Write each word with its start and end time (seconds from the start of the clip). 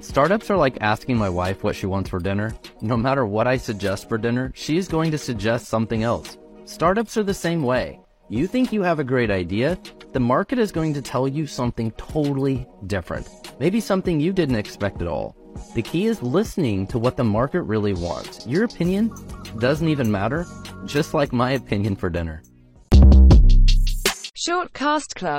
Startups 0.00 0.48
are 0.50 0.56
like 0.56 0.78
asking 0.80 1.18
my 1.18 1.28
wife 1.28 1.62
what 1.62 1.76
she 1.76 1.84
wants 1.84 2.08
for 2.08 2.18
dinner. 2.20 2.54
No 2.80 2.96
matter 2.96 3.26
what 3.26 3.46
I 3.46 3.58
suggest 3.58 4.08
for 4.08 4.16
dinner, 4.16 4.50
she 4.54 4.78
is 4.78 4.88
going 4.88 5.10
to 5.10 5.18
suggest 5.18 5.66
something 5.66 6.02
else. 6.02 6.38
Startups 6.64 7.18
are 7.18 7.22
the 7.22 7.34
same 7.34 7.62
way. 7.62 8.00
You 8.30 8.46
think 8.46 8.72
you 8.72 8.82
have 8.82 8.98
a 8.98 9.04
great 9.04 9.30
idea, 9.30 9.78
the 10.12 10.20
market 10.20 10.58
is 10.58 10.72
going 10.72 10.94
to 10.94 11.02
tell 11.02 11.28
you 11.28 11.46
something 11.46 11.90
totally 11.92 12.66
different. 12.86 13.28
Maybe 13.60 13.78
something 13.78 14.18
you 14.18 14.32
didn't 14.32 14.56
expect 14.56 15.02
at 15.02 15.08
all. 15.08 15.36
The 15.74 15.82
key 15.82 16.06
is 16.06 16.22
listening 16.22 16.86
to 16.88 16.98
what 16.98 17.18
the 17.18 17.24
market 17.24 17.62
really 17.62 17.92
wants. 17.92 18.46
Your 18.46 18.64
opinion 18.64 19.12
doesn't 19.58 19.88
even 19.88 20.10
matter, 20.10 20.46
just 20.86 21.12
like 21.12 21.32
my 21.32 21.52
opinion 21.52 21.94
for 21.94 22.08
dinner. 22.08 22.42
Shortcast 24.40 25.16
Club 25.16 25.38